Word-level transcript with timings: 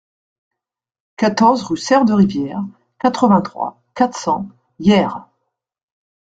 quatorze 1.15 1.61
rue 1.61 1.77
Sere 1.77 2.05
de 2.05 2.13
Rivière, 2.13 2.63
quatre-vingt-trois, 2.97 3.83
quatre 3.93 4.17
cents, 4.17 4.49
Hyères 4.79 5.27